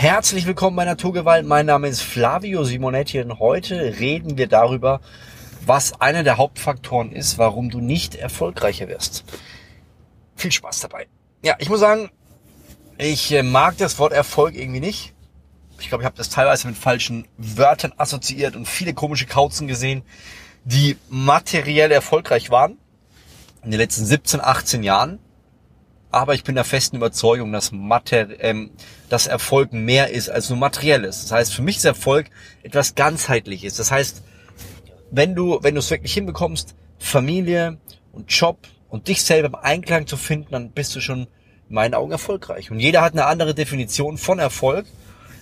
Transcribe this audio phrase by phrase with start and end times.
[0.00, 1.44] Herzlich willkommen bei Naturgewalt.
[1.44, 5.00] Mein Name ist Flavio Simonetti und heute reden wir darüber,
[5.66, 9.24] was einer der Hauptfaktoren ist, warum du nicht erfolgreicher wirst.
[10.36, 11.08] Viel Spaß dabei.
[11.42, 12.10] Ja, ich muss sagen,
[12.96, 15.14] ich äh, mag das Wort Erfolg irgendwie nicht.
[15.80, 20.04] Ich glaube, ich habe das teilweise mit falschen Wörtern assoziiert und viele komische Kauzen gesehen,
[20.62, 22.78] die materiell erfolgreich waren
[23.64, 25.18] in den letzten 17, 18 Jahren
[26.10, 28.70] aber ich bin der festen Überzeugung, dass, Mater ähm,
[29.08, 31.22] dass Erfolg mehr ist als nur materielles.
[31.22, 32.30] Das heißt, für mich ist Erfolg
[32.62, 33.76] etwas ganzheitliches.
[33.76, 34.22] Das heißt,
[35.10, 37.78] wenn du, wenn du es wirklich hinbekommst, Familie
[38.12, 41.26] und Job und dich selber im Einklang zu finden, dann bist du schon
[41.68, 42.70] in meinen Augen erfolgreich.
[42.70, 44.86] Und jeder hat eine andere Definition von Erfolg.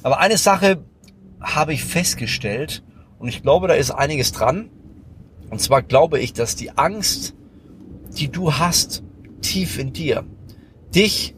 [0.03, 0.83] Aber eine Sache
[1.41, 2.83] habe ich festgestellt
[3.19, 4.71] und ich glaube, da ist einiges dran.
[5.51, 7.35] Und zwar glaube ich, dass die Angst,
[8.19, 9.05] die du hast,
[9.43, 10.25] tief in dir,
[10.97, 11.35] dich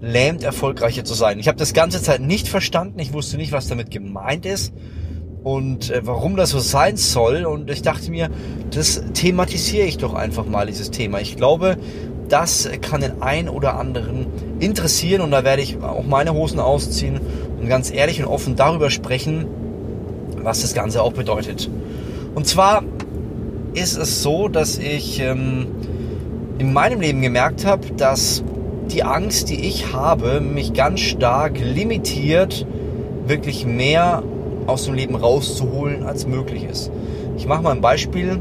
[0.00, 1.38] lähmt, erfolgreicher zu sein.
[1.38, 2.98] Ich habe das ganze Zeit nicht verstanden.
[2.98, 4.72] Ich wusste nicht, was damit gemeint ist
[5.44, 7.44] und äh, warum das so sein soll.
[7.44, 8.30] Und ich dachte mir,
[8.70, 11.20] das thematisiere ich doch einfach mal, dieses Thema.
[11.20, 11.76] Ich glaube,
[12.28, 14.26] das kann den einen oder anderen
[14.58, 17.20] interessieren und da werde ich auch meine Hosen ausziehen
[17.60, 19.46] und ganz ehrlich und offen darüber sprechen,
[20.38, 21.70] was das Ganze auch bedeutet.
[22.34, 22.82] Und zwar
[23.74, 25.66] ist es so, dass ich ähm,
[26.58, 28.42] in meinem Leben gemerkt habe, dass
[28.92, 32.66] die Angst, die ich habe, mich ganz stark limitiert,
[33.26, 34.22] wirklich mehr
[34.66, 36.90] aus dem Leben rauszuholen, als möglich ist.
[37.36, 38.40] Ich mache mal ein Beispiel.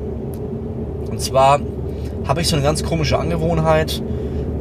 [1.10, 1.60] Und zwar
[2.28, 4.02] habe ich so eine ganz komische Angewohnheit.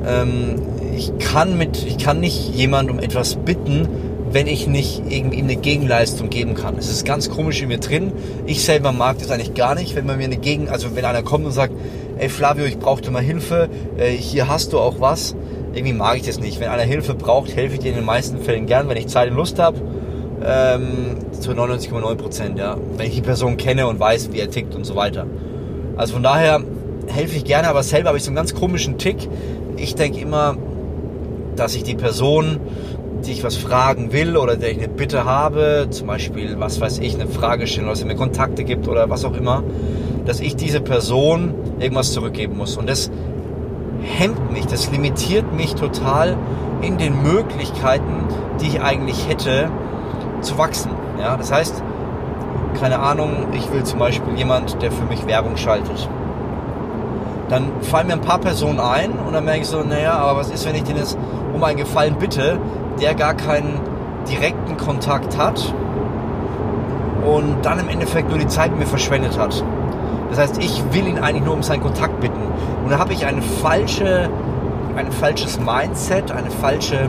[0.06, 0.56] Ähm,
[0.96, 3.88] ich kann mit, ich kann nicht jemand um etwas bitten,
[4.32, 6.76] wenn ich nicht irgendwie eine Gegenleistung geben kann.
[6.78, 8.12] Es ist ganz komisch in mir drin.
[8.46, 11.22] Ich selber mag das eigentlich gar nicht, wenn man mir eine Gegen, also wenn einer
[11.22, 11.74] kommt und sagt,
[12.18, 15.34] ey Flavio, ich brauchte mal Hilfe, äh, hier hast du auch was
[15.72, 16.60] irgendwie mag ich das nicht.
[16.60, 19.30] Wenn einer Hilfe braucht, helfe ich dir in den meisten Fällen gern, wenn ich Zeit
[19.30, 19.78] und Lust habe.
[20.42, 22.76] Ähm, zu 99,9 Prozent, ja.
[22.96, 25.26] Wenn ich die Person kenne und weiß, wie er tickt und so weiter.
[25.96, 26.62] Also von daher
[27.08, 29.28] helfe ich gerne, aber selber habe ich so einen ganz komischen Tick.
[29.76, 30.56] Ich denke immer,
[31.56, 32.58] dass ich die Person,
[33.26, 36.98] die ich was fragen will oder der ich eine Bitte habe, zum Beispiel, was weiß
[37.00, 39.62] ich, eine Frage stellen oder sie mir Kontakte gibt oder was auch immer,
[40.24, 42.76] dass ich diese Person irgendwas zurückgeben muss.
[42.76, 43.10] Und das
[44.10, 46.36] hemmt mich, das limitiert mich total
[46.82, 48.24] in den Möglichkeiten,
[48.60, 49.70] die ich eigentlich hätte,
[50.40, 50.90] zu wachsen.
[51.18, 51.82] Ja, das heißt,
[52.80, 56.08] keine Ahnung, ich will zum Beispiel jemand, der für mich Werbung schaltet.
[57.48, 60.50] Dann fallen mir ein paar Personen ein und dann merke ich so, naja, aber was
[60.50, 61.18] ist, wenn ich den jetzt
[61.52, 62.58] um einen Gefallen bitte,
[63.00, 63.80] der gar keinen
[64.28, 65.74] direkten Kontakt hat
[67.26, 69.64] und dann im Endeffekt nur die Zeit mir verschwendet hat.
[70.30, 72.40] Das heißt, ich will ihn eigentlich nur um seinen Kontakt bitten.
[72.84, 74.30] Und da habe ich eine falsche,
[74.96, 77.08] ein falsches Mindset, eine falsche,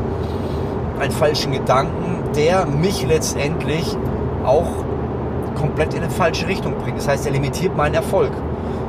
[1.00, 3.96] einen falschen Gedanken, der mich letztendlich
[4.44, 4.68] auch
[5.56, 6.98] komplett in eine falsche Richtung bringt.
[6.98, 8.32] Das heißt, er limitiert meinen Erfolg.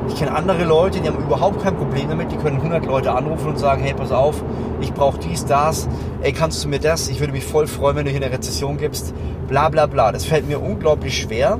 [0.08, 2.32] Ich kenne andere Leute, die haben überhaupt kein Problem damit.
[2.32, 4.42] Die können 100 Leute anrufen und sagen, hey, pass auf,
[4.80, 5.88] ich brauche dies, das.
[6.22, 7.08] Ey, kannst du mir das?
[7.08, 9.14] Ich würde mich voll freuen, wenn du hier eine Rezession gibst.
[9.46, 10.10] Bla bla bla.
[10.10, 11.58] Das fällt mir unglaublich schwer.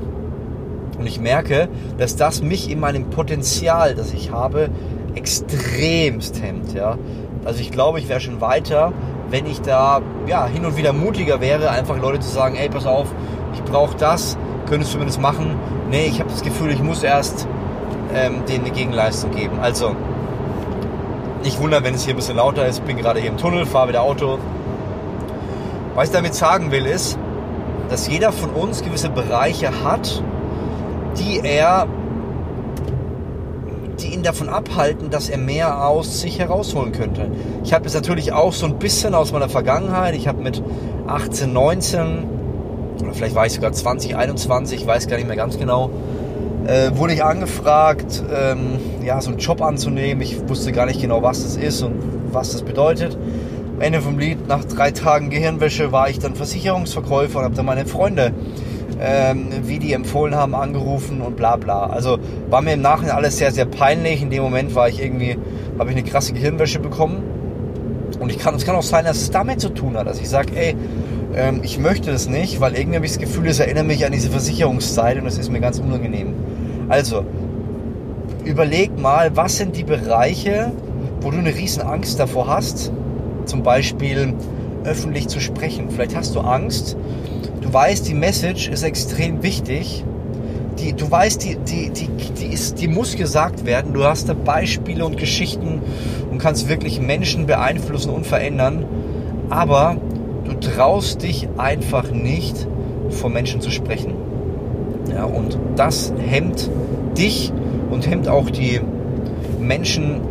[1.03, 4.69] Und ich merke, dass das mich in meinem Potenzial, das ich habe,
[5.15, 6.71] extremst hemmt.
[6.73, 6.97] Ja?
[7.43, 8.93] Also ich glaube, ich wäre schon weiter,
[9.29, 12.85] wenn ich da ja, hin und wieder mutiger wäre, einfach Leute zu sagen, ey, pass
[12.85, 13.09] auf,
[13.53, 14.37] ich brauche das,
[14.69, 15.57] könntest du mir das machen?
[15.91, 17.49] Nee, ich habe das Gefühl, ich muss erst
[18.15, 19.59] ähm, denen eine Gegenleistung geben.
[19.61, 19.97] Also,
[21.43, 22.85] nicht wundern, wenn es hier ein bisschen lauter ist.
[22.85, 24.39] Bin gerade hier im Tunnel, fahre wieder Auto.
[25.95, 27.19] Was ich damit sagen will, ist,
[27.89, 30.23] dass jeder von uns gewisse Bereiche hat,
[31.17, 31.87] die er,
[33.99, 37.29] die ihn davon abhalten, dass er mehr aus sich herausholen könnte.
[37.63, 40.15] Ich habe es natürlich auch so ein bisschen aus meiner Vergangenheit.
[40.15, 40.61] Ich habe mit
[41.07, 42.33] 18, 19
[43.01, 45.89] oder vielleicht war ich sogar 20, 21, ich weiß gar nicht mehr ganz genau,
[46.65, 50.21] äh, wurde ich angefragt, ähm, ja, so einen Job anzunehmen.
[50.21, 51.95] Ich wusste gar nicht genau, was das ist und
[52.31, 53.17] was das bedeutet.
[53.75, 57.65] Am Ende vom Lied, nach drei Tagen Gehirnwäsche, war ich dann Versicherungsverkäufer und habe dann
[57.65, 58.33] meine Freunde
[58.99, 61.87] ähm, wie die empfohlen haben, angerufen und bla bla.
[61.87, 62.17] Also
[62.49, 64.21] war mir im Nachhinein alles sehr, sehr peinlich.
[64.21, 65.37] In dem Moment war ich irgendwie,
[65.79, 67.23] habe ich eine krasse Gehirnwäsche bekommen.
[68.19, 70.29] Und ich kann, es kann auch sein, dass es damit zu tun hat, dass ich
[70.29, 70.75] sage, ey,
[71.35, 74.11] ähm, ich möchte das nicht, weil irgendwie habe ich das Gefühl, es erinnert mich an
[74.11, 76.33] diese Versicherungszeit und das ist mir ganz unangenehm.
[76.89, 77.25] Also,
[78.45, 80.71] überleg mal, was sind die Bereiche,
[81.21, 82.91] wo du eine riesen Angst davor hast,
[83.45, 84.33] zum Beispiel
[84.83, 85.89] öffentlich zu sprechen.
[85.89, 86.97] Vielleicht hast du Angst,
[87.61, 90.03] Du weißt, die Message ist extrem wichtig.
[90.79, 93.93] Die, du weißt, die, die, die, die, ist, die muss gesagt werden.
[93.93, 95.81] Du hast da Beispiele und Geschichten
[96.31, 98.85] und kannst wirklich Menschen beeinflussen und verändern.
[99.49, 99.97] Aber
[100.45, 102.67] du traust dich einfach nicht,
[103.09, 104.13] vor Menschen zu sprechen.
[105.13, 106.69] Ja, und das hemmt
[107.17, 107.51] dich
[107.91, 108.79] und hemmt auch die
[109.59, 110.21] Menschen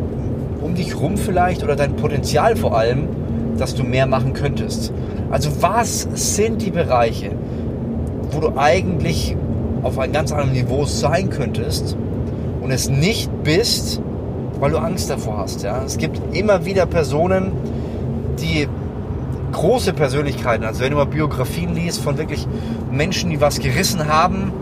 [0.61, 3.09] um dich rum vielleicht oder dein Potenzial vor allem,
[3.59, 4.93] dass du mehr machen könntest.
[5.33, 7.31] Also was sind die Bereiche,
[8.31, 9.35] wo du eigentlich
[9.83, 11.97] auf einem ganz anderen Niveau sein könntest
[12.61, 14.01] und es nicht bist,
[14.61, 15.63] weil du Angst davor hast.
[15.63, 15.83] Ja?
[15.85, 17.53] Es gibt immer wieder Personen,
[18.41, 18.69] die
[19.53, 22.47] große Persönlichkeiten, also wenn du mal Biografien liest von wirklich
[22.91, 24.53] Menschen, die was gerissen haben,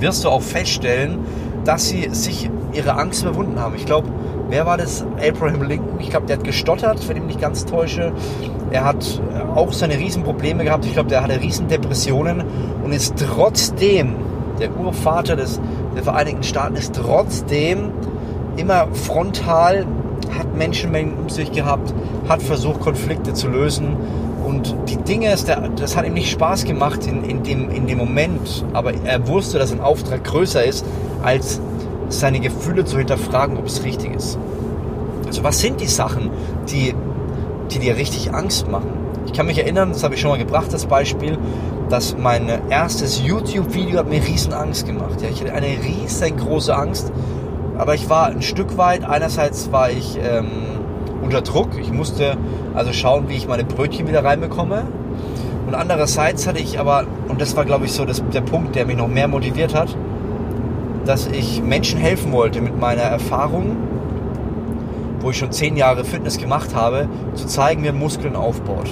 [0.00, 1.20] wirst du auch feststellen,
[1.64, 3.74] dass sie sich ihre Angst überwunden haben.
[3.76, 4.08] Ich glaube,
[4.48, 5.04] wer war das?
[5.16, 6.00] Abraham Lincoln.
[6.00, 8.12] Ich glaube, der hat gestottert, wenn ich mich nicht ganz täusche.
[8.70, 9.20] Er hat
[9.56, 10.84] auch seine Riesenprobleme gehabt.
[10.84, 12.44] Ich glaube, der hatte Riesendepressionen
[12.84, 14.14] und ist trotzdem,
[14.58, 15.60] der Urvater des,
[15.96, 17.90] der Vereinigten Staaten, ist trotzdem
[18.56, 19.86] immer frontal,
[20.36, 21.92] hat Menschenmengen um sich gehabt,
[22.28, 23.96] hat versucht, Konflikte zu lösen.
[24.44, 25.34] Und die Dinge,
[25.76, 29.58] das hat ihm nicht Spaß gemacht in, in, dem, in dem Moment, aber er wusste,
[29.58, 30.84] dass ein Auftrag größer ist,
[31.22, 31.60] als
[32.08, 34.38] seine Gefühle zu hinterfragen, ob es richtig ist.
[35.26, 36.30] Also was sind die Sachen,
[36.68, 36.94] die,
[37.70, 39.01] die dir richtig Angst machen?
[39.26, 41.38] Ich kann mich erinnern, das habe ich schon mal gebracht, das Beispiel,
[41.88, 45.20] dass mein erstes YouTube-Video hat mir riesen Angst gemacht.
[45.22, 47.12] Ja, ich hatte eine riesengroße Angst,
[47.78, 50.46] aber ich war ein Stück weit, einerseits war ich ähm,
[51.22, 52.36] unter Druck, ich musste
[52.74, 54.84] also schauen, wie ich meine Brötchen wieder reinbekomme.
[55.66, 58.86] Und andererseits hatte ich aber, und das war glaube ich so das, der Punkt, der
[58.86, 59.96] mich noch mehr motiviert hat,
[61.04, 63.76] dass ich Menschen helfen wollte mit meiner Erfahrung,
[65.20, 68.88] wo ich schon zehn Jahre Fitness gemacht habe, zu zeigen, wie man Muskeln aufbaut.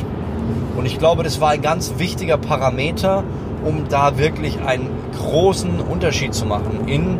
[0.77, 3.25] Und ich glaube, das war ein ganz wichtiger Parameter,
[3.65, 4.89] um da wirklich einen
[5.19, 7.19] großen Unterschied zu machen in,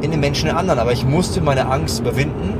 [0.00, 0.78] in den Menschen der anderen.
[0.78, 2.54] Aber ich musste meine Angst überwinden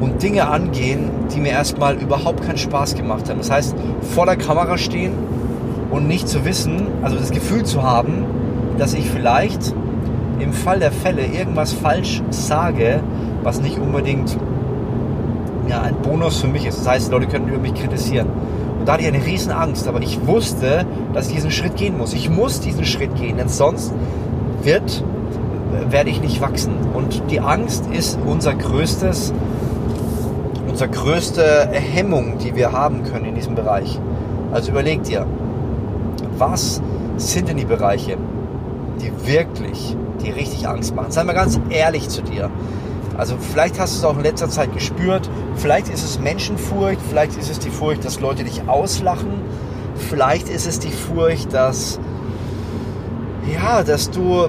[0.00, 3.38] und Dinge angehen, die mir erstmal überhaupt keinen Spaß gemacht haben.
[3.38, 3.74] Das heißt,
[4.14, 5.12] vor der Kamera stehen
[5.90, 8.24] und nicht zu wissen, also das Gefühl zu haben,
[8.78, 9.74] dass ich vielleicht
[10.38, 13.00] im Fall der Fälle irgendwas falsch sage,
[13.42, 14.38] was nicht unbedingt
[15.70, 16.80] ja, ein Bonus für mich ist.
[16.80, 18.26] Das heißt, die Leute könnten über mich kritisieren.
[18.78, 20.84] Und da hatte ich eine riesen Angst, aber ich wusste,
[21.14, 22.12] dass ich diesen Schritt gehen muss.
[22.12, 23.92] Ich muss diesen Schritt gehen, denn sonst
[24.62, 25.04] wird,
[25.88, 26.72] werde ich nicht wachsen.
[26.92, 29.32] Und die Angst ist unser größtes,
[30.68, 34.00] unsere größte Hemmung, die wir haben können in diesem Bereich.
[34.50, 35.24] Also überleg dir,
[36.36, 36.82] was
[37.16, 38.16] sind denn die Bereiche,
[39.00, 41.12] die wirklich, die richtig Angst machen?
[41.12, 42.50] Sei mal ganz ehrlich zu dir.
[43.20, 45.28] Also vielleicht hast du es auch in letzter Zeit gespürt.
[45.56, 49.42] Vielleicht ist es Menschenfurcht, vielleicht ist es die Furcht, dass Leute dich auslachen.
[50.08, 52.00] Vielleicht ist es die Furcht, dass
[53.52, 54.48] ja, dass du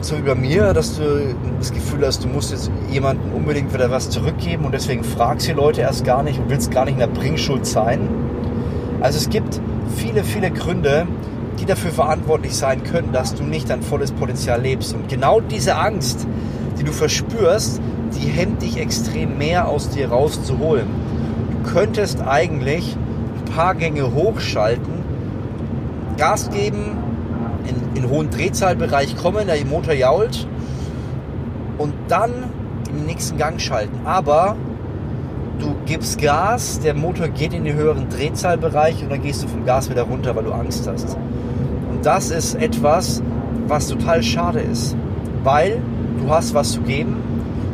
[0.00, 4.10] so über mir, dass du das Gefühl hast, du musst jetzt jemandem unbedingt wieder was
[4.10, 7.00] zurückgeben und deswegen fragst du die Leute erst gar nicht und willst gar nicht in
[7.00, 8.08] der Bringschuld sein.
[9.00, 9.60] Also es gibt
[9.96, 11.08] viele, viele Gründe,
[11.58, 14.94] die dafür verantwortlich sein können, dass du nicht dein volles Potenzial lebst.
[14.94, 16.28] Und genau diese Angst,
[16.78, 17.80] die du verspürst,
[18.14, 20.86] die hemmt dich extrem mehr aus dir rauszuholen.
[21.50, 24.98] Du könntest eigentlich ein paar Gänge hochschalten,
[26.16, 26.96] Gas geben,
[27.66, 30.46] in, in hohen Drehzahlbereich kommen, der Motor jault
[31.78, 32.30] und dann
[32.88, 34.00] den nächsten Gang schalten.
[34.04, 34.56] Aber
[35.58, 39.64] du gibst Gas, der Motor geht in den höheren Drehzahlbereich und dann gehst du vom
[39.64, 41.16] Gas wieder runter, weil du Angst hast.
[41.90, 43.22] Und das ist etwas,
[43.66, 44.96] was total schade ist,
[45.44, 45.80] weil
[46.18, 47.16] du hast was zu geben,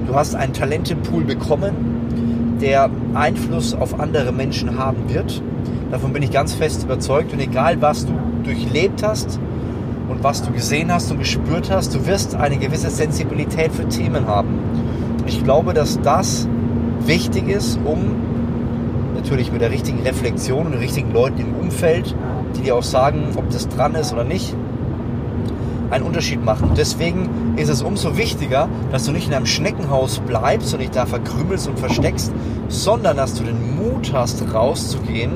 [0.06, 5.42] du hast einen Talentepool bekommen, der Einfluss auf andere Menschen haben wird.
[5.90, 8.12] Davon bin ich ganz fest überzeugt und egal was du
[8.44, 9.38] durchlebt hast
[10.08, 14.26] und was du gesehen hast und gespürt hast, du wirst eine gewisse Sensibilität für Themen
[14.26, 14.58] haben.
[15.18, 16.48] Und ich glaube, dass das
[17.00, 17.98] wichtig ist, um
[19.14, 22.14] natürlich mit der richtigen Reflexion und den richtigen Leuten im Umfeld,
[22.56, 24.54] die dir auch sagen, ob das dran ist oder nicht,
[25.90, 26.70] einen Unterschied machen.
[26.76, 31.06] Deswegen ist es umso wichtiger, dass du nicht in einem Schneckenhaus bleibst und dich da
[31.06, 32.32] verkrümelst und versteckst,
[32.68, 35.32] sondern dass du den Mut hast, rauszugehen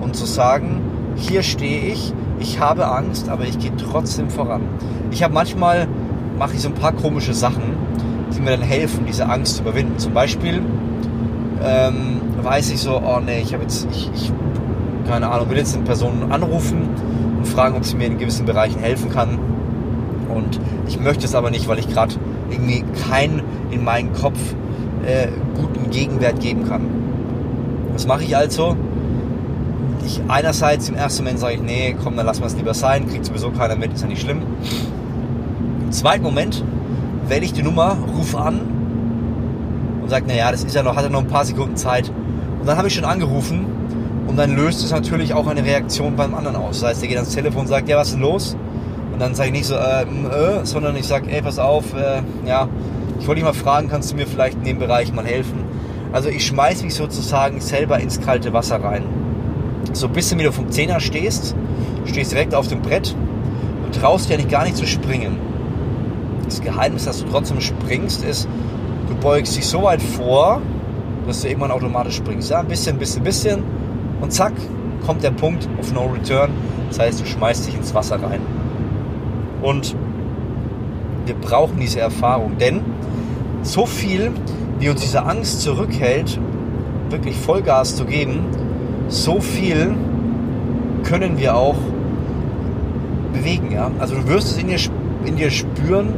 [0.00, 0.80] und zu sagen,
[1.16, 4.62] hier stehe ich, ich habe Angst, aber ich gehe trotzdem voran.
[5.10, 5.86] Ich habe manchmal,
[6.38, 7.62] mache ich so ein paar komische Sachen,
[8.34, 9.98] die mir dann helfen, diese Angst zu überwinden.
[9.98, 10.62] Zum Beispiel
[11.62, 14.32] ähm, weiß ich so, oh nee, ich habe jetzt, ich, ich,
[15.08, 16.88] keine Ahnung, will jetzt eine Person anrufen
[17.38, 19.38] und fragen, ob sie mir in gewissen Bereichen helfen kann.
[20.34, 22.14] Und ich möchte es aber nicht, weil ich gerade
[22.50, 24.38] irgendwie keinen in meinen Kopf
[25.06, 26.82] äh, guten Gegenwert geben kann.
[27.92, 28.76] Was mache ich also?
[30.04, 33.08] Ich einerseits im ersten Moment sage ich, nee, komm, dann lassen wir es lieber sein,
[33.08, 34.42] kriegt sowieso keiner mit, ist ja nicht schlimm.
[35.84, 36.62] Im zweiten Moment
[37.28, 38.60] wähle ich die Nummer, rufe an
[40.02, 42.12] und sage, naja, das ist ja noch, hat ja noch ein paar Sekunden Zeit.
[42.60, 43.64] Und dann habe ich schon angerufen
[44.26, 46.80] Und dann löst es natürlich auch eine Reaktion beim anderen aus.
[46.80, 48.56] Das heißt, der geht ans Telefon und sagt, ja, was ist denn los?
[49.14, 52.20] Und dann sage ich nicht so, äh, äh, sondern ich sage, ey, pass auf, äh,
[52.48, 52.68] ja,
[53.20, 55.64] ich wollte dich mal fragen, kannst du mir vielleicht in dem Bereich mal helfen?
[56.12, 59.04] Also ich schmeiße mich sozusagen selber ins kalte Wasser rein.
[59.92, 61.54] So ein wie du vom Zehner stehst,
[62.06, 63.14] stehst direkt auf dem Brett
[63.84, 65.38] und traust dir eigentlich gar nicht zu springen.
[66.46, 68.48] Das Geheimnis, dass du trotzdem springst, ist,
[69.08, 70.60] du beugst dich so weit vor,
[71.28, 72.50] dass du irgendwann automatisch springst.
[72.50, 73.62] Ja, ein bisschen, bisschen, bisschen
[74.20, 74.54] und zack,
[75.06, 76.50] kommt der Punkt of No Return.
[76.88, 78.40] Das heißt, du schmeißt dich ins Wasser rein.
[79.64, 79.96] Und
[81.24, 82.80] wir brauchen diese Erfahrung, denn
[83.62, 84.30] so viel,
[84.78, 86.38] wie uns diese Angst zurückhält,
[87.08, 88.40] wirklich Vollgas zu geben,
[89.08, 89.94] so viel
[91.02, 91.76] können wir auch
[93.32, 93.72] bewegen.
[93.72, 93.90] Ja?
[93.98, 94.78] Also du wirst es in dir,
[95.24, 96.08] in dir spüren.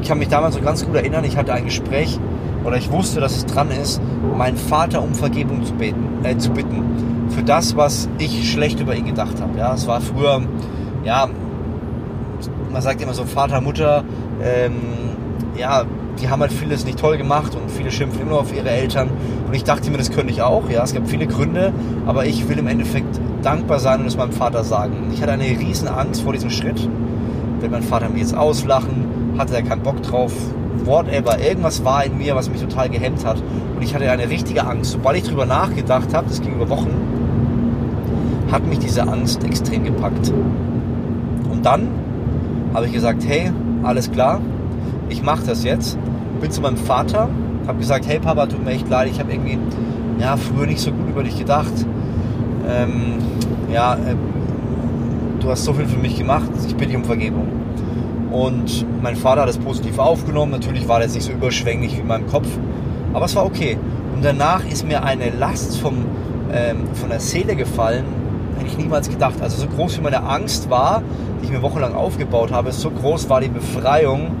[0.00, 2.18] Ich kann mich damals so ganz gut erinnern, ich hatte ein Gespräch
[2.64, 4.00] oder ich wusste, dass es dran ist,
[4.36, 6.82] meinen Vater um Vergebung zu, beten, äh, zu bitten.
[7.28, 9.56] Für das, was ich schlecht über ihn gedacht habe.
[9.56, 10.42] Ja, es war früher,
[11.04, 11.28] ja,
[12.76, 14.04] man sagt immer so Vater, Mutter,
[14.42, 14.74] ähm,
[15.56, 15.84] ja,
[16.20, 19.08] die haben halt vieles nicht toll gemacht und viele schimpfen immer auf ihre Eltern.
[19.46, 20.68] Und ich dachte mir, das könnte ich auch.
[20.68, 21.72] Ja, es gab viele Gründe,
[22.04, 25.10] aber ich will im Endeffekt dankbar sein und es meinem Vater sagen.
[25.14, 26.86] Ich hatte eine riesen Angst vor diesem Schritt.
[27.60, 29.06] Will mein Vater mich jetzt auslachen?
[29.38, 30.34] Hatte er keinen Bock drauf?
[30.84, 31.40] Whatever.
[31.40, 33.42] Irgendwas war in mir, was mich total gehemmt hat.
[33.74, 34.90] Und ich hatte eine richtige Angst.
[34.90, 36.90] Sobald ich drüber nachgedacht habe, das ging über Wochen,
[38.52, 40.30] hat mich diese Angst extrem gepackt.
[41.50, 42.04] Und dann
[42.74, 43.50] habe ich gesagt, hey,
[43.82, 44.40] alles klar,
[45.08, 45.98] ich mache das jetzt.
[46.40, 47.28] Bin zu meinem Vater,
[47.66, 49.58] habe gesagt, hey Papa, tut mir echt leid, ich habe irgendwie
[50.18, 51.72] ja, früher nicht so gut über dich gedacht.
[52.68, 53.18] Ähm,
[53.72, 54.16] ja, äh,
[55.40, 57.48] du hast so viel für mich gemacht, ich bitte dich um Vergebung.
[58.30, 60.52] Und mein Vater hat es positiv aufgenommen.
[60.52, 62.48] Natürlich war das nicht so überschwänglich wie in meinem Kopf,
[63.14, 63.78] aber es war okay.
[64.14, 66.04] Und danach ist mir eine Last vom,
[66.52, 68.04] ähm, von der Seele gefallen,
[68.56, 69.40] hätte ich niemals gedacht.
[69.40, 71.02] Also so groß wie meine Angst war,
[71.40, 74.32] die ich mir wochenlang aufgebaut habe, so groß war die Befreiung,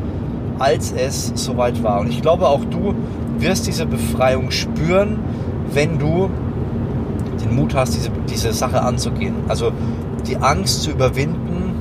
[0.58, 2.00] als es soweit war.
[2.00, 2.94] Und ich glaube, auch du
[3.38, 5.18] wirst diese Befreiung spüren,
[5.72, 6.30] wenn du
[7.42, 9.34] den Mut hast, diese, diese Sache anzugehen.
[9.48, 9.72] Also
[10.26, 11.74] die Angst zu überwinden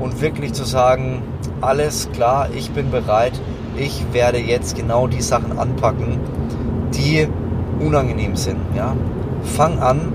[0.00, 1.22] und wirklich zu sagen,
[1.60, 3.32] alles klar, ich bin bereit,
[3.76, 6.18] ich werde jetzt genau die Sachen anpacken,
[6.94, 7.26] die
[7.80, 8.58] unangenehm sind.
[8.76, 8.94] Ja?
[9.42, 10.13] Fang an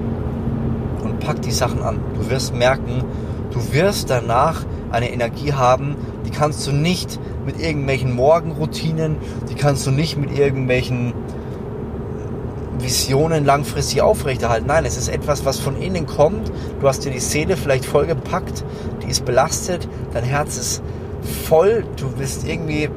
[1.20, 2.00] pack die Sachen an.
[2.16, 3.04] Du wirst merken,
[3.52, 5.96] du wirst danach eine Energie haben,
[6.26, 9.18] die kannst du nicht mit irgendwelchen Morgenroutinen,
[9.50, 11.14] die kannst du nicht mit irgendwelchen
[12.80, 14.68] Visionen langfristig aufrechterhalten.
[14.68, 16.52] Nein, es ist etwas, was von innen kommt.
[16.80, 18.64] Du hast dir die Seele vielleicht vollgepackt,
[19.04, 20.84] die ist belastet, dein Herz ist
[21.46, 22.90] voll, du bist irgendwie,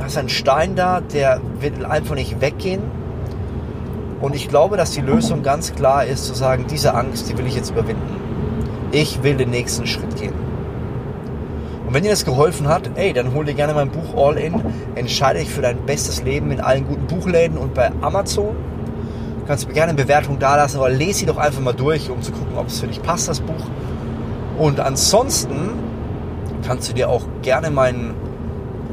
[0.00, 2.80] hast einen Stein da, der wird einfach nicht weggehen.
[4.20, 7.46] Und ich glaube, dass die Lösung ganz klar ist, zu sagen, diese Angst, die will
[7.46, 8.16] ich jetzt überwinden.
[8.92, 10.32] Ich will den nächsten Schritt gehen.
[11.86, 14.60] Und wenn dir das geholfen hat, ey, dann hol dir gerne mein Buch All In.
[14.94, 18.56] Entscheide dich für dein bestes Leben in allen guten Buchläden und bei Amazon.
[19.40, 22.22] Du kannst mir gerne eine Bewertung dalassen, aber lese sie doch einfach mal durch, um
[22.22, 23.66] zu gucken, ob es für dich passt, das Buch.
[24.58, 25.74] Und ansonsten
[26.66, 28.14] kannst du dir auch gerne meinen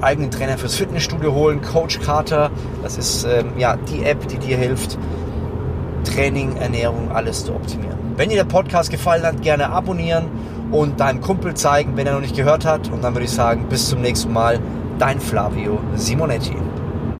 [0.03, 2.51] eigenen Trainer fürs Fitnessstudio holen, Coach Carter.
[2.81, 4.98] Das ist ähm, ja die App, die dir hilft,
[6.03, 7.98] Training, Ernährung, alles zu optimieren.
[8.15, 10.25] Wenn dir der Podcast gefallen hat, gerne abonnieren
[10.72, 12.91] und deinem Kumpel zeigen, wenn er noch nicht gehört hat.
[12.91, 14.60] Und dann würde ich sagen, bis zum nächsten Mal,
[15.00, 16.55] dein Flavio Simonetti.